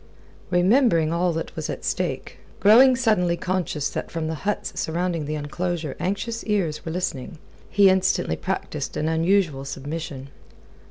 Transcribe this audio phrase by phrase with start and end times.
[0.49, 5.35] Remembering all that was at stake, growing suddenly conscious that from the huts surrounding the
[5.35, 7.37] enclosure anxious ears were listening,
[7.69, 10.29] he instantly practised an unusual submission.